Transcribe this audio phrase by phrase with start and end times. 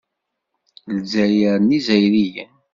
[0.95, 2.53] Lezzayer n Yizzayriyen.